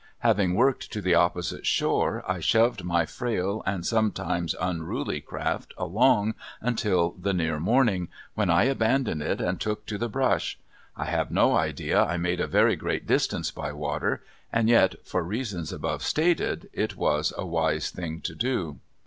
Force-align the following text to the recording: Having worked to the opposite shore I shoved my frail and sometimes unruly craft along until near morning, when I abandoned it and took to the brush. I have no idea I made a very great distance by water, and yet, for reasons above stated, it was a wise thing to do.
Having 0.21 0.55
worked 0.55 0.91
to 0.93 0.99
the 0.99 1.13
opposite 1.13 1.63
shore 1.67 2.23
I 2.27 2.39
shoved 2.39 2.83
my 2.83 3.05
frail 3.05 3.61
and 3.67 3.85
sometimes 3.85 4.55
unruly 4.59 5.21
craft 5.21 5.75
along 5.77 6.33
until 6.59 7.13
near 7.23 7.59
morning, 7.59 8.07
when 8.33 8.49
I 8.49 8.63
abandoned 8.63 9.21
it 9.21 9.39
and 9.39 9.61
took 9.61 9.85
to 9.85 9.99
the 9.99 10.09
brush. 10.09 10.57
I 10.97 11.05
have 11.05 11.29
no 11.29 11.55
idea 11.55 12.03
I 12.03 12.17
made 12.17 12.39
a 12.39 12.47
very 12.47 12.75
great 12.75 13.05
distance 13.05 13.51
by 13.51 13.73
water, 13.73 14.23
and 14.51 14.69
yet, 14.69 14.95
for 15.05 15.21
reasons 15.21 15.71
above 15.71 16.01
stated, 16.01 16.67
it 16.73 16.95
was 16.97 17.31
a 17.37 17.45
wise 17.45 17.91
thing 17.91 18.21
to 18.21 18.33
do. 18.33 18.79